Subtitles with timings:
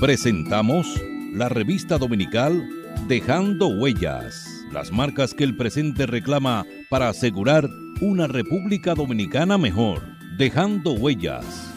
[0.00, 0.86] Presentamos
[1.34, 2.66] la revista dominical
[3.06, 7.68] Dejando Huellas, las marcas que el presente reclama para asegurar
[8.00, 10.00] una República Dominicana mejor.
[10.38, 11.70] Dejando Huellas.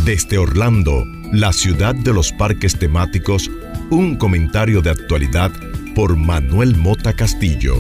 [0.04, 3.50] Desde Orlando, la ciudad de los parques temáticos,
[3.90, 5.50] un comentario de actualidad
[5.94, 7.74] por Manuel Mota Castillo.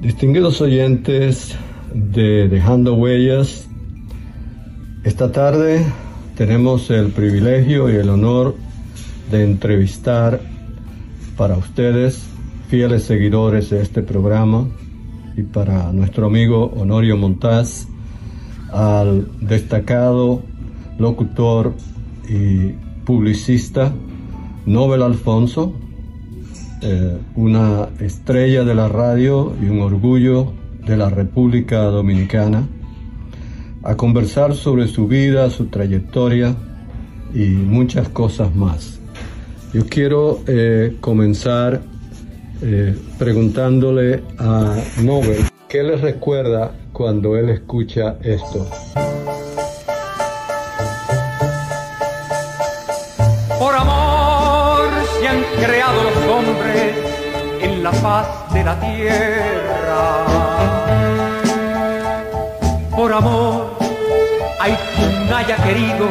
[0.00, 1.56] Distinguidos oyentes
[1.94, 3.68] de Dejando Huellas,
[5.04, 5.84] esta tarde
[6.36, 8.54] tenemos el privilegio y el honor
[9.30, 10.40] de entrevistar
[11.36, 12.22] para ustedes,
[12.68, 14.68] fieles seguidores de este programa,
[15.36, 17.86] y para nuestro amigo Honorio Montaz,
[18.70, 20.42] al destacado
[20.98, 21.74] locutor
[22.28, 22.72] y
[23.04, 23.92] publicista
[24.66, 25.74] Nobel Alfonso,
[26.80, 30.52] eh, una estrella de la radio y un orgullo
[30.86, 32.66] de la República Dominicana,
[33.82, 36.54] a conversar sobre su vida, su trayectoria
[37.34, 39.00] y muchas cosas más.
[39.72, 41.80] Yo quiero eh, comenzar
[42.60, 48.68] eh, preguntándole a Nobel qué le recuerda cuando él escucha esto.
[53.58, 56.94] Por amor se han creado los hombres
[57.62, 60.31] en la faz de la tierra.
[63.02, 63.76] Por amor
[64.60, 66.08] hay quien haya querido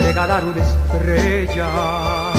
[0.00, 2.29] regalar una estrella.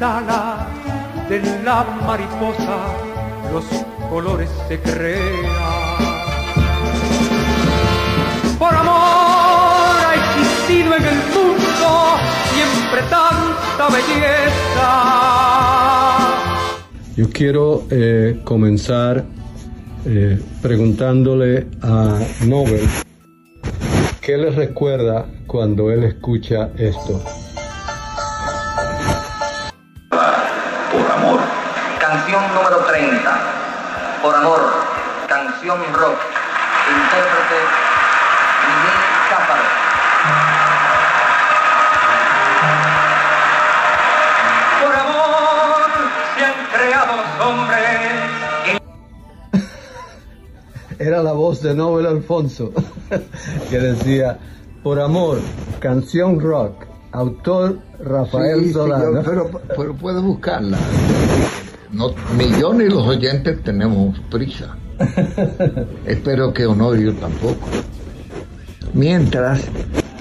[0.00, 2.78] De la mariposa
[3.52, 3.66] los
[4.08, 5.20] colores se crean.
[8.58, 12.16] Por amor ha existido en el mundo
[12.54, 14.88] siempre tanta belleza.
[17.14, 19.26] Yo quiero eh, comenzar
[20.06, 22.88] eh, preguntándole a Nobel
[24.22, 27.22] qué le recuerda cuando él escucha esto.
[34.22, 34.60] Por amor.
[35.28, 36.18] Canción rock.
[36.90, 37.60] Intérprete
[38.66, 38.98] Miguel
[39.30, 39.62] Cáparo.
[44.82, 45.90] Por amor
[46.36, 48.80] se han creado los hombres
[50.98, 52.72] Era la voz de Nobel Alfonso
[53.70, 54.38] que decía,
[54.82, 55.38] por amor,
[55.80, 59.22] canción rock, autor Rafael Sí, Solano.
[59.24, 60.76] pero, pero puede buscarla.
[61.92, 64.76] No, ni yo ni los oyentes tenemos prisa.
[66.06, 67.66] Espero que Honorio tampoco.
[68.94, 69.62] Mientras,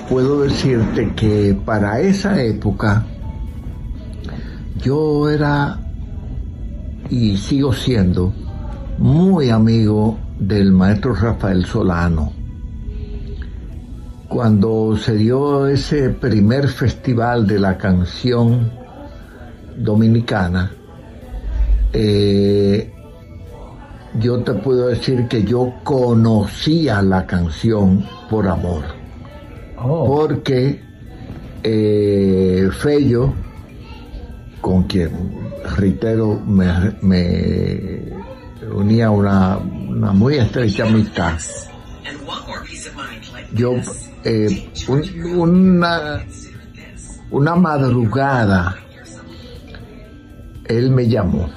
[0.10, 3.06] puedo decirte que para esa época
[4.82, 5.80] yo era
[7.10, 8.34] y sigo siendo
[8.98, 12.34] muy amigo del maestro Rafael Solano.
[14.28, 18.72] Cuando se dio ese primer festival de la canción
[19.76, 20.72] dominicana,
[21.94, 22.92] eh,
[24.20, 28.84] yo te puedo decir que yo conocía la canción por amor,
[29.82, 30.82] Oh, porque
[31.64, 33.34] eh, Fello,
[34.62, 35.12] con quien,
[35.78, 36.66] reitero, me,
[37.02, 38.14] me
[38.74, 41.38] unía una, una muy estrecha amistad,
[43.54, 43.76] yo
[44.26, 46.22] eh, un- una,
[47.32, 48.76] una madrugada
[50.66, 51.50] él me llamó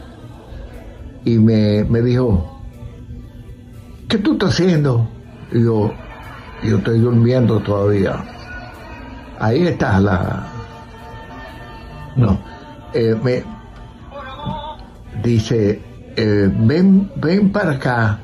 [1.24, 2.60] y me, me dijo,
[4.08, 5.08] ¿qué tú estás haciendo?
[5.52, 5.92] Y yo,
[6.62, 8.24] yo estoy durmiendo todavía.
[9.38, 10.46] Ahí está la...
[12.16, 12.38] No.
[12.94, 13.42] Eh, me
[15.22, 15.80] dice,
[16.16, 18.18] eh, ven, ven para acá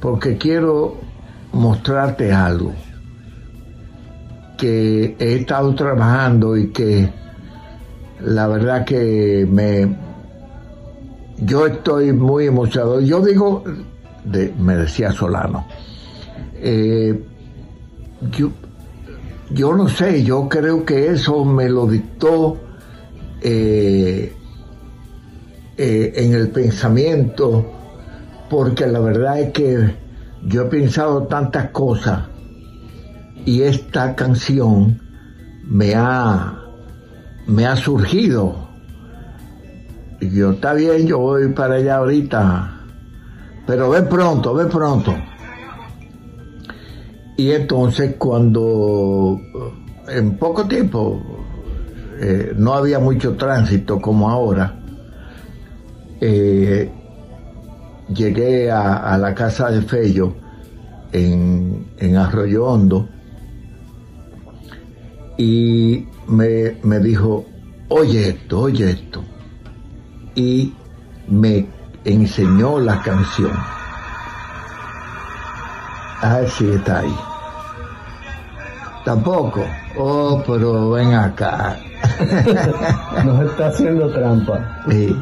[0.00, 0.96] porque quiero
[1.52, 2.72] mostrarte algo
[4.56, 7.10] que he estado trabajando y que
[8.20, 10.09] la verdad que me
[11.40, 13.00] yo estoy muy emocionado.
[13.00, 13.64] Yo digo,
[14.58, 15.66] me decía Solano,
[16.54, 17.22] eh,
[18.36, 18.50] yo,
[19.50, 22.58] yo no sé, yo creo que eso me lo dictó
[23.40, 24.32] eh,
[25.76, 27.72] eh, en el pensamiento,
[28.50, 29.94] porque la verdad es que
[30.44, 32.24] yo he pensado tantas cosas
[33.46, 35.00] y esta canción
[35.64, 36.58] me ha,
[37.46, 38.59] me ha surgido.
[40.20, 42.80] Y yo, está bien, yo voy para allá ahorita,
[43.66, 45.14] pero ven pronto, ven pronto.
[47.38, 49.40] Y entonces cuando
[50.08, 51.22] en poco tiempo
[52.20, 54.78] eh, no había mucho tránsito como ahora,
[56.20, 56.90] eh,
[58.14, 60.34] llegué a, la casa de Fello
[61.12, 63.08] en, en Arroyo Hondo
[65.38, 67.46] y me, me dijo,
[67.88, 69.24] oye esto, oye esto.
[70.40, 70.72] Y
[71.28, 71.68] me
[72.02, 73.52] enseñó la canción.
[76.22, 77.14] Ah, sí, está ahí.
[79.04, 79.62] Tampoco.
[79.98, 81.76] Oh, pero ven acá.
[83.24, 84.82] Nos está haciendo trampa.
[84.88, 85.14] Sí.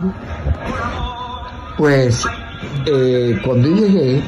[1.76, 2.24] Pues
[2.86, 4.22] eh, cuando llegué,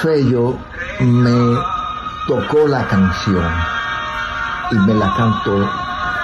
[0.00, 0.56] Fello
[1.00, 1.58] me
[2.28, 3.44] tocó la canción
[4.70, 5.70] y me la cantó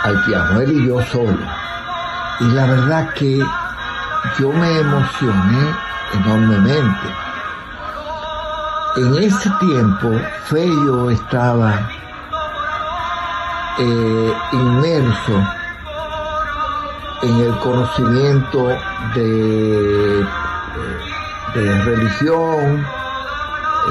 [0.04, 1.36] al piano, él y yo solo.
[2.40, 3.38] Y la verdad que
[4.38, 5.75] yo me emocioné
[6.14, 7.08] enormemente.
[8.96, 10.11] En ese tiempo,
[10.44, 11.88] Fello estaba
[13.79, 15.46] eh, inmerso
[17.23, 18.69] en el conocimiento
[19.14, 20.26] de,
[21.55, 22.87] de religión,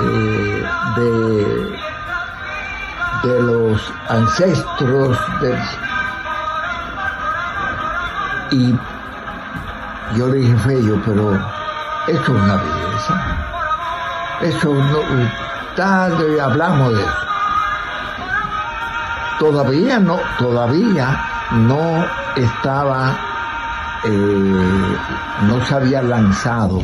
[0.01, 0.65] eh,
[0.95, 1.77] de,
[3.29, 5.17] de los ancestros,
[8.51, 8.75] y
[10.17, 11.35] yo le dije, Fello, pero
[12.07, 13.37] eso es una belleza.
[14.41, 14.99] Eso no,
[15.75, 17.11] tal, hablamos de eso.
[19.39, 21.21] Todavía no, todavía
[21.51, 22.05] no
[22.35, 23.17] estaba,
[24.03, 24.97] eh,
[25.47, 26.81] no se había lanzado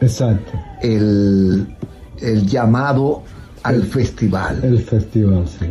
[0.00, 0.52] Exacto.
[0.80, 1.76] El,
[2.20, 3.22] el llamado
[3.62, 4.60] al festival.
[4.62, 5.70] El festival, sí.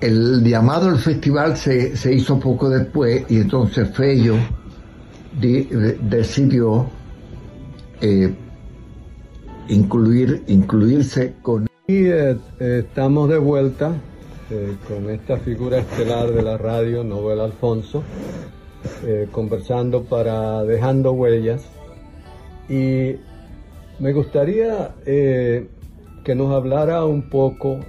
[0.00, 4.36] El llamado al festival se, se hizo poco después y entonces Fello
[5.38, 6.86] decidió
[8.00, 8.32] eh,
[9.68, 11.66] incluir, incluirse con...
[11.86, 13.92] Y eh, estamos de vuelta
[14.50, 18.02] eh, con esta figura estelar de la radio, Nobel Alfonso,
[19.32, 21.62] conversando para Dejando Huellas.
[22.68, 23.16] Y
[23.98, 27.80] me gustaría que nos hablara un poco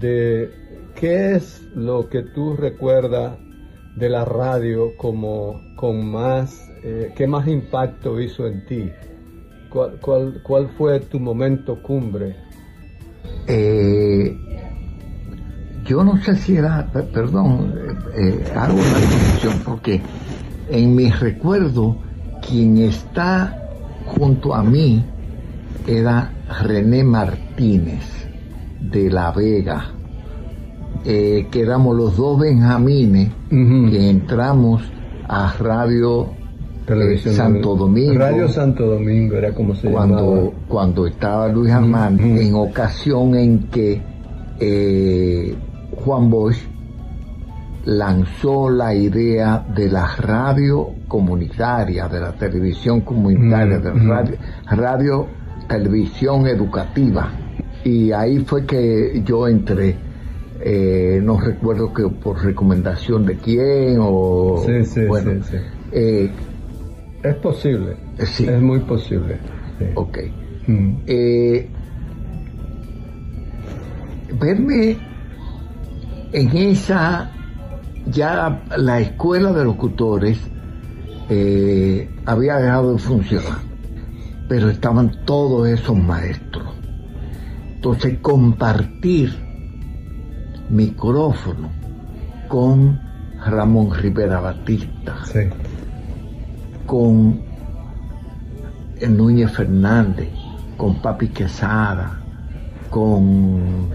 [0.00, 0.59] de
[1.00, 3.38] qué es lo que tú recuerdas
[3.96, 6.70] de la radio como con más,
[7.16, 8.90] qué más impacto hizo en ti.
[9.70, 12.36] ¿Cuál, cuál, cuál fue tu momento cumbre?
[13.46, 14.36] Eh,
[15.84, 17.74] yo no sé si era, perdón,
[18.14, 20.02] eh, eh, hago una distinción porque
[20.68, 21.96] en mi recuerdo
[22.46, 23.56] quien está
[24.04, 25.04] junto a mí
[25.86, 28.04] era René Martínez
[28.80, 29.94] de La Vega,
[31.04, 34.82] eh, que éramos los dos benjamines que entramos
[35.28, 36.30] a Radio
[37.16, 38.18] Santo Domingo.
[38.18, 40.50] Radio Santo Domingo era como se cuando, llamaba.
[40.68, 44.02] Cuando estaba Luis Armando, en ocasión en que
[45.96, 46.58] Juan Bosch
[47.84, 54.36] lanzó la idea de la radio comunitaria, de la televisión comunitaria, de la radio,
[54.70, 55.26] radio,
[55.68, 57.30] televisión educativa.
[57.84, 60.09] Y ahí fue que yo entré.
[60.62, 65.56] Eh, no recuerdo que por recomendación de quién o sí, sí, bueno, sí.
[65.90, 66.30] Eh,
[67.22, 68.46] es posible sí.
[68.46, 69.38] es muy posible
[69.78, 69.86] sí.
[69.94, 70.18] ok
[70.66, 70.96] mm.
[71.06, 71.70] eh,
[74.38, 74.98] verme
[76.32, 77.30] en esa
[78.06, 80.38] ya la escuela de locutores
[81.28, 83.58] eh, había dejado de funcionar,
[84.48, 86.66] pero estaban todos esos maestros.
[87.76, 89.38] Entonces compartir
[90.70, 91.68] micrófono
[92.48, 93.00] con
[93.44, 95.40] Ramón Rivera Batista, sí.
[96.86, 97.40] con
[99.08, 100.28] Núñez Fernández,
[100.76, 102.18] con Papi Quesada,
[102.90, 103.88] con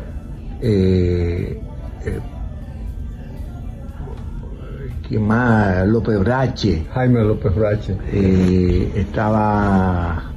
[0.61, 1.61] eh,
[2.05, 2.19] eh,
[5.07, 5.87] ¿quién más?
[5.87, 10.34] López Brache, Jaime López Brache, eh, estaba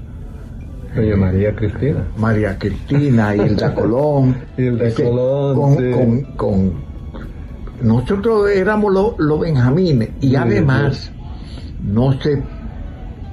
[0.95, 2.04] doña María Cristina.
[2.16, 4.37] María Cristina, Hilda Colón.
[4.57, 5.90] Hilda Ese, Colón, con, sí.
[5.92, 6.88] con- con-
[7.83, 11.12] nosotros éramos los los benjamines y Sí, además,
[11.80, 12.42] no sé,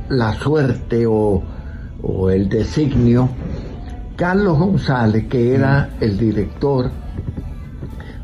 [0.09, 1.41] la suerte o,
[2.03, 3.29] o el designio,
[4.15, 6.91] Carlos González, que era el director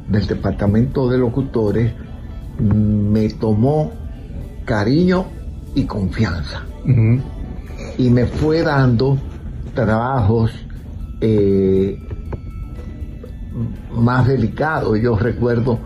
[0.08, 1.92] del departamento de locutores,
[2.60, 3.92] me tomó
[4.66, 5.26] cariño
[5.74, 6.62] y confianza.
[7.98, 9.18] Y me fue dando
[9.74, 10.52] trabajos
[11.22, 11.98] eh,
[13.92, 15.00] más delicados.
[15.00, 15.80] Yo recuerdo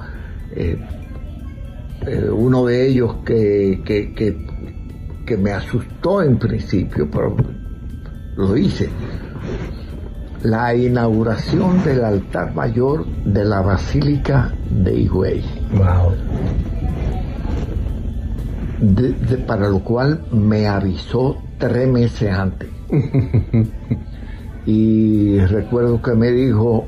[0.55, 0.77] eh,
[2.07, 4.38] eh, uno de ellos que, que, que,
[5.25, 7.35] que me asustó en principio, pero
[8.38, 8.89] lo hice.
[10.43, 15.43] La inauguración del altar mayor de la Basílica de Higüey.
[15.71, 16.13] Wow.
[18.79, 22.69] de- de- para lo cual me avisó tres meses antes.
[24.65, 26.88] y recuerdo que me dijo,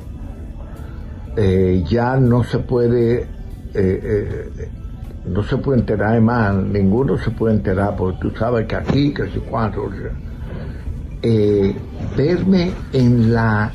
[1.35, 3.27] eh, ya no se puede, eh,
[3.75, 4.69] eh,
[5.25, 9.29] no se puede enterar más, ninguno se puede enterar, porque tú sabes que aquí, que
[9.29, 9.87] sé cuánto,
[12.17, 13.71] verme en la,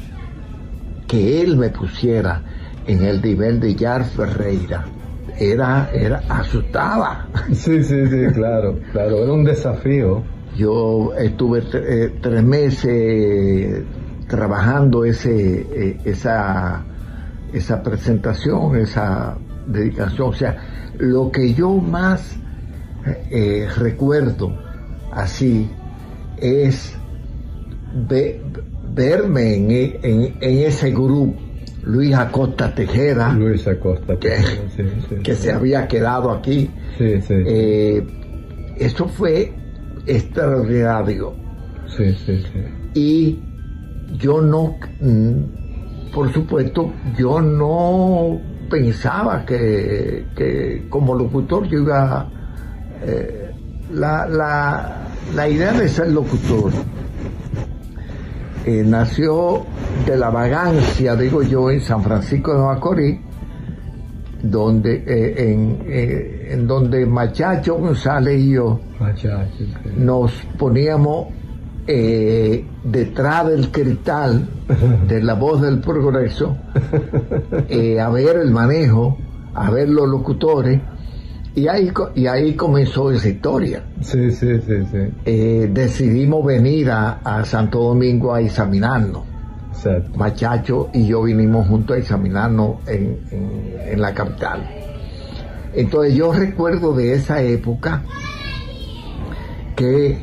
[1.06, 2.42] que él me pusiera
[2.86, 4.84] en el nivel de Yar Ferreira,
[5.38, 7.28] era, era, asustaba.
[7.52, 10.22] Sí, sí, sí, claro, claro, era un desafío.
[10.56, 13.82] Yo estuve eh, tres meses
[14.28, 16.84] trabajando ese, eh, esa,
[17.52, 20.28] esa presentación, esa dedicación.
[20.28, 20.56] O sea,
[20.98, 22.36] lo que yo más
[23.30, 24.56] eh, recuerdo
[25.10, 25.70] así
[26.36, 26.94] es
[28.08, 28.40] ve-
[28.94, 31.34] verme en, e- en- en ese grupo.
[31.84, 34.16] Luis Acosta Tejeda, Luis Acosta.
[34.16, 34.36] que,
[34.76, 36.70] sí, sí, que se había quedado aquí.
[36.96, 38.06] Sí, sí, Eh,
[38.78, 39.52] eso fue
[40.06, 41.34] extraordinario.
[41.96, 42.60] sí, sí, sí.
[42.94, 43.38] Y
[44.18, 44.76] yo no,
[46.12, 48.38] por supuesto, yo no
[48.70, 52.28] pensaba que, que como locutor yo iba...
[53.04, 53.38] eh,
[53.92, 54.96] la, la,
[55.34, 56.72] la idea de ser locutor
[58.64, 59.64] eh, nació
[60.06, 63.20] de la vagancia, digo yo, en San Francisco de Macorís,
[64.42, 68.80] donde, eh, en, eh, en donde Machacho González y yo
[69.16, 69.28] sí.
[69.96, 71.28] nos poníamos
[71.86, 74.48] eh, detrás del cristal
[75.08, 76.56] de la voz del progreso
[77.68, 79.16] eh, a ver el manejo,
[79.54, 80.80] a ver los locutores,
[81.54, 83.84] y ahí, y ahí comenzó esa historia.
[84.00, 84.46] Sí, sí.
[85.26, 89.31] Eh, decidimos venir a, a Santo Domingo a examinarnos.
[90.16, 94.68] Machacho y yo vinimos juntos a examinarnos en, en- en la capital.
[95.74, 98.02] Entonces yo recuerdo de esa época
[99.76, 100.18] que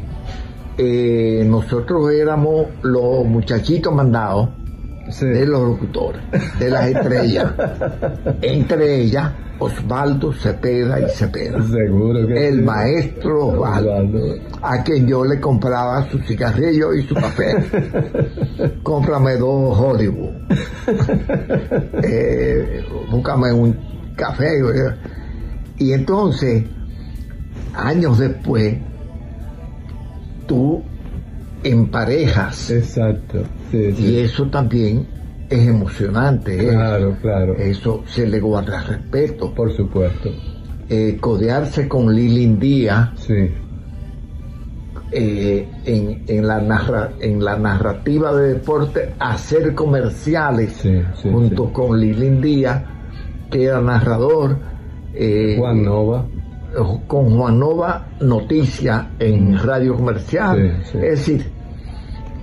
[0.78, 4.50] eh, nosotros éramos los muchachitos mandados
[5.10, 5.26] Sí.
[5.26, 6.22] de los locutores,
[6.60, 7.52] de las estrellas.
[8.42, 11.62] Entre ellas, Osvaldo Cepeda y Cepeda.
[11.68, 12.62] Seguro que El sí.
[12.64, 14.20] maestro Osvaldo Osvaldo.
[14.62, 17.56] a quien yo le compraba su cigarrillo y su café.
[18.84, 20.32] Cómprame dos Hollywood.
[22.04, 23.78] Eh, búscame un
[24.16, 24.48] café.
[25.78, 26.64] Y entonces,
[27.76, 28.76] años después,
[30.48, 30.84] tú
[31.64, 32.70] emparejas.
[32.72, 33.44] Exacto.
[33.72, 34.06] Sí, sí.
[34.06, 35.08] Y eso también
[35.50, 36.56] es emocionante.
[36.64, 36.70] ¿eh?
[36.70, 37.56] Claro, claro.
[37.56, 39.54] Eso se le guarda respeto.
[39.54, 40.30] Por supuesto.
[40.90, 43.52] Eh, codearse con Lilin Díaz Sí.
[45.12, 51.68] eh, en, en la narra- en la narrativa de deporte hacer comerciales Sí, sí, junto
[51.68, 51.74] sí.
[51.74, 52.84] con Lilin Díaz,
[53.50, 54.60] que era narrador,
[55.14, 56.28] eh, Juan Nova.
[57.08, 60.82] Con Juan Nova Noticia en Radio Comercial.
[60.84, 60.98] Sí, sí.
[60.98, 61.52] Es decir,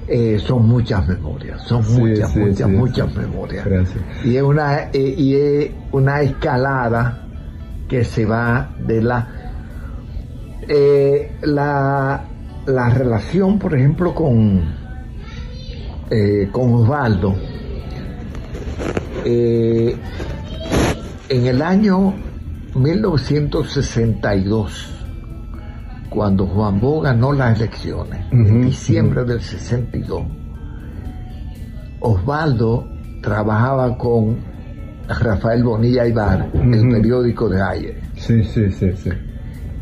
[0.09, 3.65] eh, son muchas memorias, son Sí, muchas, muchas, muchas memorias.
[3.65, 4.05] Gracias.
[4.25, 7.27] Y es una, eh, y es una escalada
[7.89, 9.29] que se va de la
[10.69, 12.25] eh, la,
[12.67, 14.87] la relación, por ejemplo, con
[16.53, 17.35] con Osvaldo.
[19.25, 19.99] en
[21.29, 22.15] el año
[22.77, 24.93] 1962,
[26.11, 30.23] cuando Juan Bo ganó las elecciones, en diciembre del 62,
[32.01, 32.87] Osvaldo
[33.23, 34.37] trabajaba con
[35.09, 38.01] Rafael Bonilla Ibar, el periódico de ayer.
[38.17, 39.11] Sí, sí, sí, sí.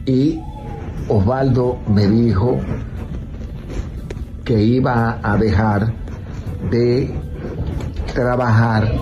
[0.06, 0.40] Y
[1.08, 2.58] Osvaldo me dijo,
[4.44, 5.92] que iba a dejar
[6.70, 7.14] de
[8.14, 8.92] trabajar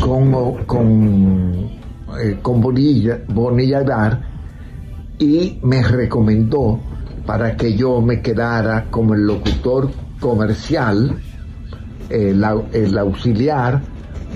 [0.00, 0.32] con,
[0.64, 1.70] con,
[2.22, 4.20] eh, con Bonilla, Bonilla Dar
[5.18, 6.80] y me recomendó
[7.26, 9.90] para que yo me quedara como el locutor
[10.20, 11.16] comercial,
[12.10, 13.80] el, el auxiliar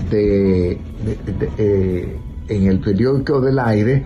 [0.09, 0.79] de,
[1.57, 4.05] eh, en el periódico del aire.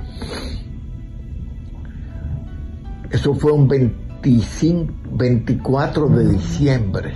[3.09, 7.13] Eso fue un 25, 24 de diciembre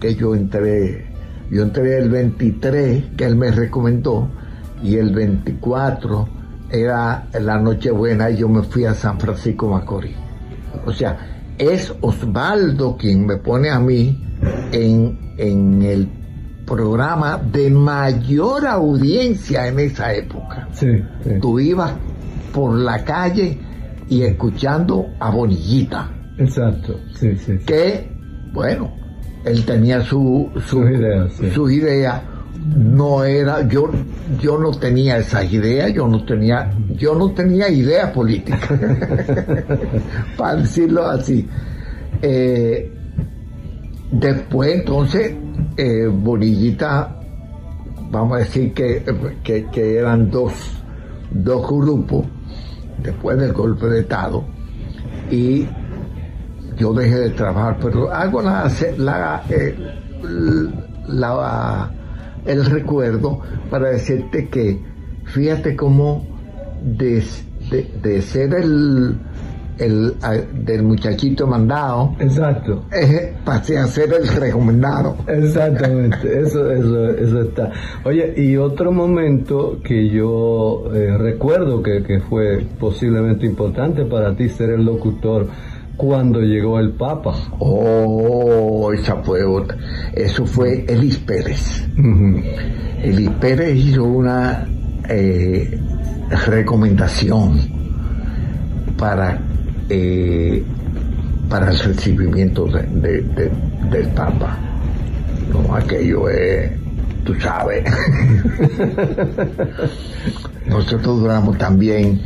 [0.00, 1.06] que yo entré.
[1.50, 4.30] Yo entré el 23, que él me recomendó,
[4.82, 6.28] y el 24
[6.70, 10.16] era la Nochebuena y yo me fui a San Francisco Macorís.
[10.86, 11.18] O sea,
[11.58, 14.18] es Osvaldo quien me pone a mí
[14.72, 16.08] en, en el
[16.66, 20.68] programa de mayor audiencia en esa época.
[21.40, 21.92] Tú ibas
[22.52, 23.60] por la calle
[24.08, 26.10] y escuchando a Bonillita.
[26.38, 27.58] Exacto, sí, sí.
[27.66, 28.10] Que,
[28.52, 28.90] bueno,
[29.44, 30.82] él tenía su, su,
[31.52, 32.31] su idea
[32.64, 33.90] no era, yo,
[34.40, 38.58] yo no tenía esa idea, yo no tenía, yo no tenía idea política,
[40.36, 41.48] para decirlo así.
[42.20, 42.90] Eh,
[44.12, 45.34] después entonces,
[45.76, 47.20] eh, Bonillita,
[48.10, 49.02] vamos a decir que,
[49.42, 50.52] que, eran dos,
[51.30, 52.26] dos grupos
[53.02, 54.44] después del golpe de Estado
[55.30, 55.66] y
[56.76, 59.74] yo dejé de trabajar, pero hago la, la, eh,
[61.08, 61.90] la
[62.46, 64.80] el recuerdo para decirte que
[65.24, 66.26] fíjate cómo
[66.82, 67.22] de,
[68.02, 69.16] de, ser el,
[69.78, 70.14] el
[70.64, 72.84] del muchachito mandado exacto.
[72.92, 75.16] eh, pasé a ser el recomendado.
[75.28, 77.70] Exactamente eso eso eso está.
[78.04, 84.48] Oye y otro momento que yo eh, recuerdo que, que fue posiblemente importante para ti
[84.48, 85.46] ser el locutor
[85.96, 87.34] cuando llegó el Papa.
[87.58, 89.76] Oh, esa fue otra.
[90.14, 91.86] Eso fue Elis Pérez.
[93.02, 94.66] Elis Pérez hizo una
[95.08, 95.78] eh,
[96.46, 97.60] recomendación
[98.96, 99.40] para,
[99.88, 100.64] eh,
[101.48, 104.58] para el recibimiento del Papa.
[105.52, 106.72] No, aquello es,
[107.24, 107.84] tú sabes.
[110.66, 112.20] Nosotros duramos también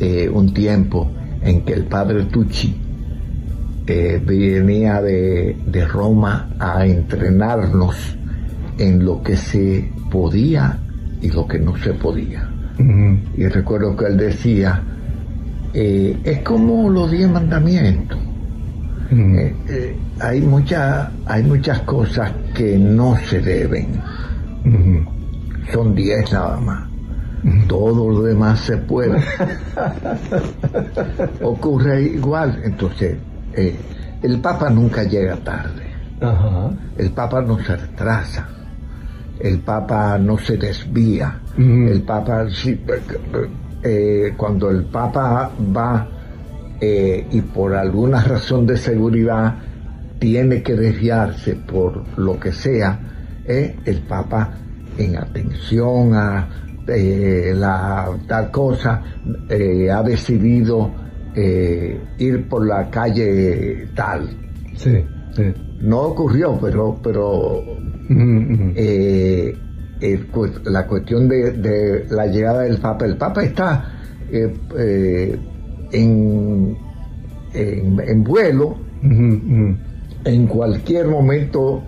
[0.00, 1.10] eh, un tiempo
[1.42, 2.81] en que el padre Tucci
[3.86, 8.16] venía de, Roma a entrenarnos
[8.78, 10.78] en lo que se podía
[11.20, 12.48] y lo que no se podía.
[13.36, 14.82] Y recuerdo que él decía,
[15.74, 18.18] eh, es como los diez mandamientos.
[19.10, 24.00] Eh, eh, hay, mucha, hay muchas cosas que no se deben.
[25.72, 26.88] Son diez nada más.
[27.66, 29.20] Todo lo demás se puede.
[31.42, 32.60] Ocurre igual.
[32.64, 33.16] Entonces,
[33.54, 33.76] eh,
[34.22, 35.90] el Papa nunca llega tarde.
[36.96, 38.48] El Papa no se retrasa.
[39.40, 41.40] El Papa no se desvía.
[41.56, 42.46] El Papa,
[43.82, 46.08] eh, cuando el Papa va
[46.80, 49.56] eh, y por alguna razón de seguridad
[50.18, 52.98] tiene que desviarse por lo que sea,
[53.44, 54.52] el Papa
[54.96, 56.48] en atención a
[56.86, 61.01] la tal cosa ha decidido
[61.34, 64.28] eh, ir por la calle tal.
[64.76, 65.04] Sí,
[65.80, 67.62] No ocurrió, pero, pero
[68.76, 69.56] eh,
[70.64, 73.92] la cuestión de, la llegada del Papa, el Papa está
[74.30, 75.38] eh,
[75.92, 76.76] en,
[77.54, 81.82] en, vuelo, en cualquier momento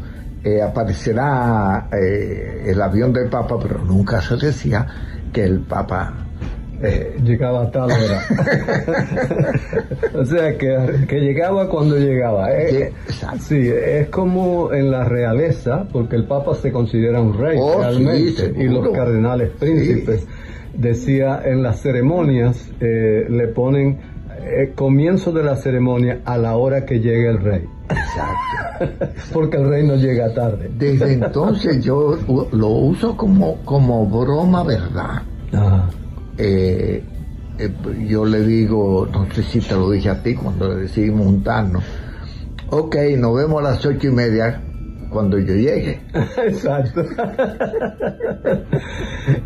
[0.63, 4.87] aparecerá el avión del Papa, pero nunca se decía
[5.33, 6.24] que el Papa
[6.85, 8.23] eh, llegaba a tal hora.
[10.15, 12.53] o sea, que, que, llegaba cuando llegaba.
[12.53, 12.93] Eh,
[13.41, 18.53] sí, es como en la realeza, porque el Papa se considera un rey oh, realmente,
[18.57, 20.27] y los cardenales príncipes.
[20.75, 24.15] Decía, en las ceremonias eh, le ponen
[24.75, 27.65] comienzo de la ceremonia a la hora que llegue el rey.
[27.89, 29.07] Exacto.
[29.33, 30.71] Porque el rey no llega tarde.
[30.77, 32.19] Desde entonces yo
[32.53, 35.23] lo uso como, como broma, ¿verdad?
[36.39, 37.03] Eh,
[37.59, 37.71] eh,
[38.09, 41.85] yo le digo, no sé si te lo dije a ti cuando decidimos juntarnos,
[42.71, 44.61] ok, nos vemos a las ocho y media
[45.11, 46.01] cuando yo llegue.
[46.47, 47.03] Exacto.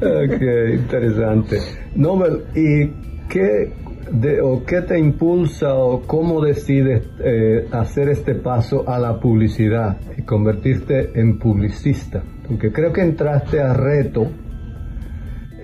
[0.00, 1.58] ok, interesante.
[1.94, 2.86] Nobel, ¿y
[3.28, 3.74] qué,
[4.10, 9.98] de, o qué te impulsa o cómo decides eh, hacer este paso a la publicidad
[10.16, 12.22] y convertirte en publicista?
[12.46, 14.28] Porque creo que entraste a reto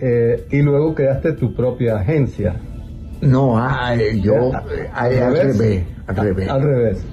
[0.07, 2.57] eh, y luego creaste tu propia agencia.
[3.23, 5.57] No, ah, eh, yo eh, ¿Al al revés?
[5.59, 6.49] revés, al revés.
[6.51, 7.05] Al revés.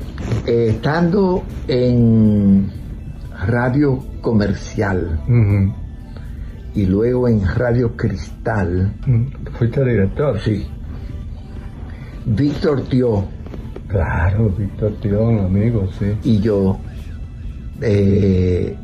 [0.46, 2.70] Eh, estando en
[3.48, 5.20] radio comercial
[6.76, 9.26] y luego en radio cristal, Mm,
[9.58, 10.38] Fuiste director.
[10.40, 10.68] sí,
[12.26, 13.26] Víctor Tío
[13.88, 16.06] Claro, Víctor Tirón, amigo, sí.
[16.24, 16.78] y yo
[17.82, 18.76] eh,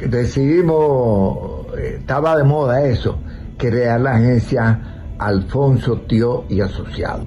[0.00, 3.18] decidimos, eh, estaba de moda eso,
[3.56, 4.80] crear la agencia
[5.18, 7.24] Alfonso Tío y Asociado.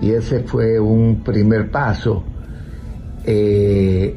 [0.00, 2.24] Y ese fue un primer paso.
[3.24, 4.16] Eh,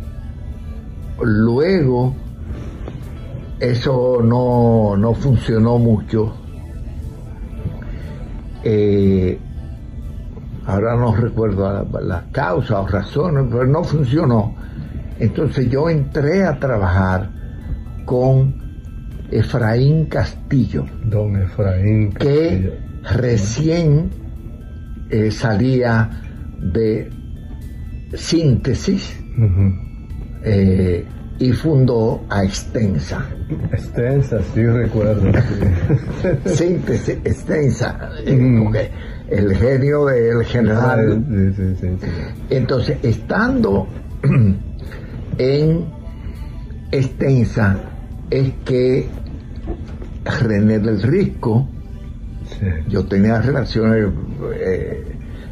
[1.21, 2.13] luego,
[3.59, 6.33] eso no, no funcionó mucho.
[8.63, 9.37] Eh,
[10.65, 14.55] ahora no recuerdo la- las causas o razones, pero no funcionó.
[15.19, 17.29] Entonces yo entré a trabajar
[18.05, 18.53] con
[19.31, 22.11] Efraín Castillo Don Efraín.
[22.11, 22.71] Castillo.
[22.71, 22.79] que
[23.13, 24.09] recién
[25.09, 26.09] eh, salía
[26.59, 27.09] de
[28.13, 29.17] síntesis
[30.43, 31.05] eh,
[31.37, 33.25] y fundó a Extensa.
[33.71, 35.31] Extensa, sí recuerdo.
[35.31, 36.49] sí.
[36.55, 38.91] Síntesis, Extensa, eh,
[39.29, 41.23] el genio del general.
[41.29, 42.07] Sí, sí, sí, sí.
[42.49, 43.87] Entonces, estando
[45.37, 45.85] en
[46.91, 47.77] Extensa,
[48.29, 49.07] es que
[50.41, 51.67] René del Risco,
[52.59, 52.65] Sí.
[52.87, 54.07] yo tenía relaciones,
[54.59, 55.03] eh,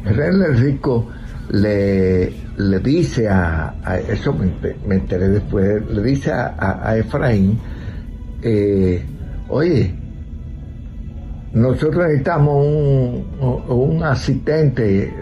[0.04, 1.08] René del Rico
[1.50, 6.88] le, le dice a, a- eso me, ente- me enteré después, le dice a, a-
[6.90, 7.58] a Efraín,
[8.42, 9.02] eh,
[9.48, 9.94] oye,
[11.52, 13.24] nosotros necesitamos un,
[13.68, 15.12] un asistente, eh,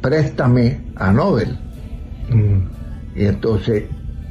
[0.00, 1.56] préstame a Nobel.
[2.28, 2.58] Mm.
[3.14, 3.84] Y entonces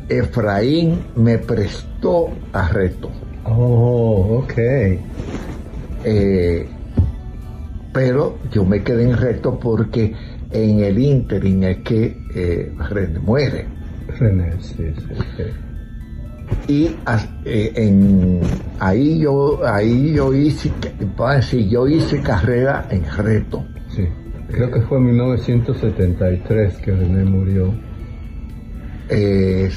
[0.10, 3.10] Efraín me prestó a Reto.
[3.46, 4.54] Oh, ok.
[6.06, 6.67] Eh,
[7.93, 10.13] pero yo me quedé en Reto porque
[10.52, 13.65] en el ínterin es que eh, René muere.
[14.19, 15.15] René, sí, sí.
[15.38, 15.43] sí.
[16.67, 16.96] Y
[17.46, 18.41] eh, en,
[18.80, 20.72] ahí yo ahí yo hice,
[21.36, 23.65] decir, yo hice carrera en Reto.
[23.89, 24.08] Sí.
[24.50, 27.74] Creo que fue en 1973 que René murió.
[29.15, 29.69] Eh,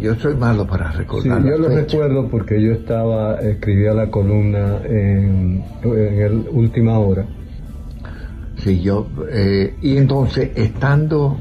[0.00, 1.42] yo soy malo para Sí, recordar.
[1.42, 1.92] yo las lo fechas.
[1.92, 7.24] recuerdo porque yo estaba, escribía la columna en, en el Última Hora.
[8.58, 11.36] Sí, yo, eh, y entonces estando,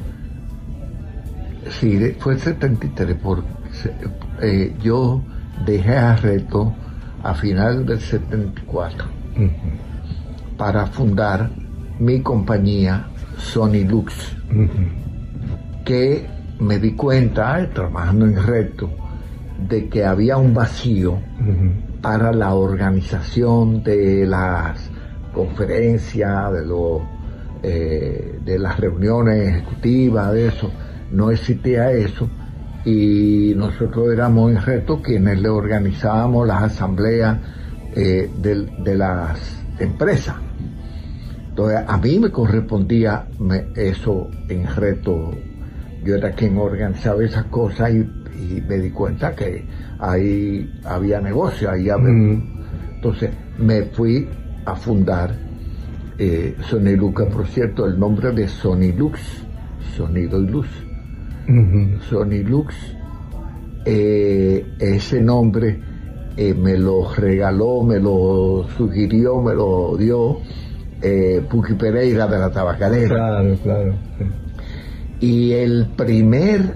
[1.80, 3.48] sí, fue el 73, porque
[4.42, 5.22] eh, yo
[5.66, 6.74] dejé a Reto
[7.24, 9.48] a final del 74 Ujú.
[10.58, 11.50] para fundar
[12.00, 14.14] mi compañía Sony Lux,
[15.86, 16.28] que
[16.64, 18.90] me di cuenta, trabajando en Reto,
[19.68, 21.20] de que había un vacío
[22.02, 24.90] para la organización de las
[25.34, 27.02] conferencias, de los
[27.66, 30.70] eh, de las reuniones ejecutivas, de eso,
[31.12, 32.30] no existía eso.
[32.84, 37.38] Y nosotros éramos en reto quienes le organizábamos las asambleas
[37.96, 39.40] eh, de, las
[39.80, 40.36] empresas.
[41.48, 45.32] Entonces a mí me correspondía me- eso en reto,
[46.04, 48.00] yo era quien organizaba esas cosas y,
[48.38, 49.66] y me di cuenta que
[50.00, 52.42] ahí había negocio, ahí había, Mm.
[52.96, 54.28] entonces me fui
[54.66, 55.36] a fundar
[56.18, 59.20] eh, Sonilux, por cierto, el nombre de Sonilux,
[59.96, 60.68] sonido y luz.
[61.48, 62.00] Ujú.
[62.10, 62.74] Sonilux,
[63.86, 65.80] eh, ese nombre
[66.38, 70.38] eh, me lo regaló, me lo sugirió, me lo dio
[71.02, 73.08] eh, Puki Pereira de la Tabacalera.
[73.16, 73.94] Claro, claro.
[74.18, 74.24] sí.
[75.24, 76.76] Y el primer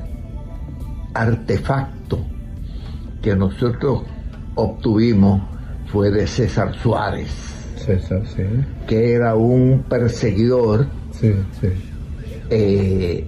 [1.14, 2.20] artefacto
[3.22, 4.04] que nosotros
[4.56, 5.42] obtuvimos
[5.88, 7.28] fue de César Suárez,
[7.76, 8.44] César, sí.
[8.88, 11.68] que era un perseguidor Sí, sí.
[12.50, 13.28] eh,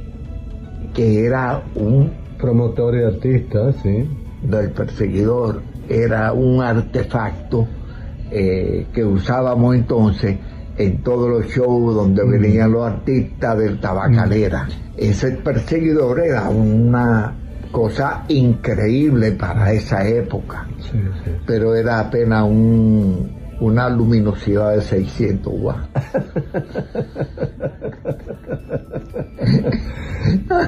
[0.94, 4.08] que era un Promotor y artista, sí.
[4.44, 7.68] del perseguidor era un artefacto
[8.32, 10.38] eh, que usábamos entonces
[10.80, 14.68] en todos los shows donde venían los artistas del tabacalera.
[14.98, 17.36] Ese perseguidor era una
[17.72, 21.32] cosa increíble para esa época, Sí, sí.
[21.46, 25.88] pero era apenas un, una luminosidad de 600 watts.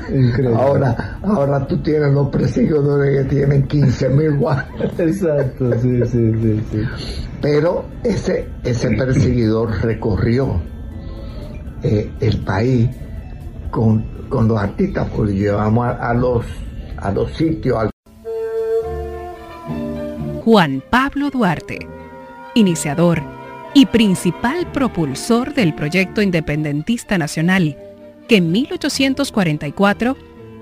[0.09, 0.55] Increíble.
[0.55, 4.99] Ahora, ahora tú tienes los perseguidores que tienen 15.000 watts.
[4.99, 6.83] Exacto, sí, sí, sí, sí.
[7.41, 10.61] Pero ese, ese perseguidor recorrió
[11.83, 12.89] eh, el país
[13.71, 16.45] con, con los artistas, porque llevamos a, a los,
[16.97, 17.91] a los sitios, al
[20.43, 21.79] Juan Pablo Duarte,
[22.55, 23.21] iniciador
[23.73, 27.77] y principal propulsor del proyecto independentista nacional,
[28.27, 30.17] que en 1844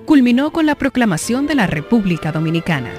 [0.06, 2.92] culminó con la proclamación de la República Dominicana.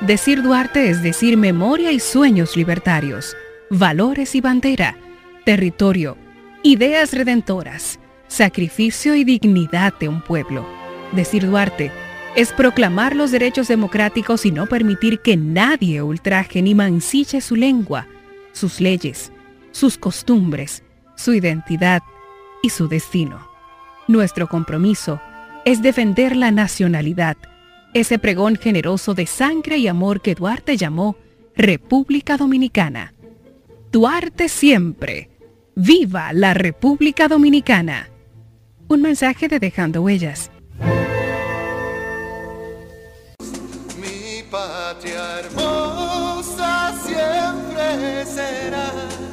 [0.00, 3.36] Decir Duarte es decir memoria y sueños libertarios,
[3.70, 4.96] valores y bandera,
[5.44, 6.16] territorio,
[6.62, 10.66] ideas redentoras, sacrificio y dignidad de un pueblo.
[11.12, 11.90] Decir Duarte
[12.36, 18.06] es proclamar los derechos democráticos y no permitir que nadie ultraje ni mancille su lengua,
[18.52, 19.32] sus leyes,
[19.72, 20.82] sus costumbres,
[21.16, 22.02] su identidad
[22.62, 23.48] y su destino.
[24.06, 25.20] Nuestro compromiso
[25.64, 27.36] es defender la nacionalidad,
[27.94, 31.16] ese pregón generoso de sangre y amor que Duarte llamó
[31.56, 33.14] República Dominicana.
[33.90, 35.30] Duarte siempre.
[35.74, 38.08] ¡Viva la República Dominicana!
[38.88, 40.50] Un mensaje de Dejando Huellas.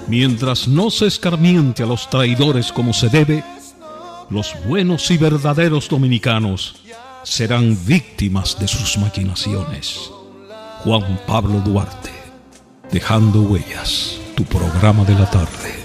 [0.07, 3.43] Mientras no se escarmiente a los traidores como se debe,
[4.29, 6.75] los buenos y verdaderos dominicanos
[7.23, 10.11] serán víctimas de sus maquinaciones.
[10.83, 12.11] Juan Pablo Duarte,
[12.91, 15.84] Dejando Huellas, tu programa de la tarde.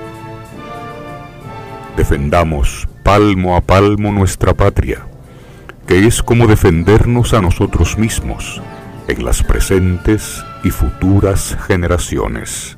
[1.97, 5.05] Defendamos palmo a palmo nuestra patria,
[5.85, 8.61] que es como defendernos a nosotros mismos
[9.07, 12.77] en las presentes y futuras generaciones.